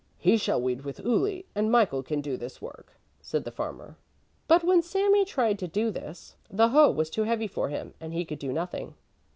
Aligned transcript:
"He 0.17 0.35
shall 0.35 0.59
weed 0.59 0.81
with 0.83 0.99
Uli, 1.01 1.45
and 1.53 1.71
Michael 1.71 2.01
can 2.01 2.21
do 2.21 2.35
this 2.35 2.59
work," 2.59 2.93
said 3.21 3.43
the 3.43 3.51
farmer. 3.51 3.97
But 4.47 4.63
when 4.63 4.81
Sami 4.81 5.25
tried 5.25 5.59
to 5.59 5.67
do 5.67 5.91
this, 5.91 6.37
the 6.49 6.69
hoe 6.69 6.89
was 6.89 7.11
too 7.11 7.25
heavy 7.25 7.45
for 7.47 7.69
him, 7.69 7.93
and 7.99 8.11
he 8.11 8.25
could 8.25 8.39
do 8.39 8.51
nothing. 8.51 8.95